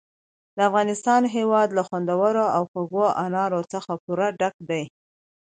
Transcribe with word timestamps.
د 0.55 0.57
افغانستان 0.69 1.21
هېواد 1.35 1.69
له 1.77 1.81
خوندورو 1.87 2.45
او 2.55 2.63
خوږو 2.71 3.05
انارو 3.25 3.61
څخه 3.73 3.91
پوره 4.03 4.27
ډک 4.39 4.55
دی. 4.69 4.83